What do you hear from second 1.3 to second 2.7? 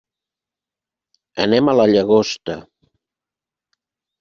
Anem a la Llagosta.